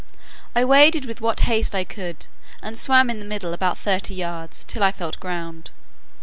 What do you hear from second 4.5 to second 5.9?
till I felt ground.